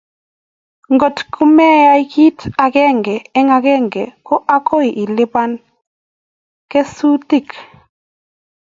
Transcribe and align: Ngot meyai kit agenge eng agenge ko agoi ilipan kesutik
Ngot 0.93 1.17
meyai 1.55 2.03
kit 2.13 2.39
agenge 2.65 3.15
eng 3.37 3.49
agenge 3.57 4.03
ko 4.27 4.35
agoi 4.55 4.89
ilipan 5.03 5.51
kesutik 6.71 7.47